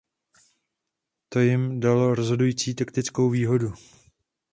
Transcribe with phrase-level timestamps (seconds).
[1.29, 3.73] To jim dalo rozhodující taktickou výhodu.